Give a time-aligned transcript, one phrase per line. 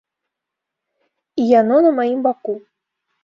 [1.43, 2.55] І яно на маім баку.